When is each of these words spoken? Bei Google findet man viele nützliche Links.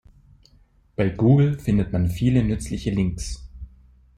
Bei 0.95 1.09
Google 1.09 1.59
findet 1.59 1.93
man 1.93 2.09
viele 2.09 2.43
nützliche 2.43 2.89
Links. 2.89 3.47